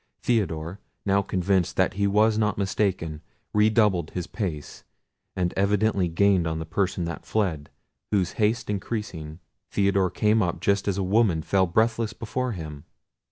[0.23, 3.21] Theodore, now convinced that he was not mistaken,
[3.53, 4.83] redoubled his pace,
[5.35, 7.69] and evidently gained on the person that fled,
[8.09, 12.85] whose haste increasing, Theodore came up just as a woman fell breathless before him.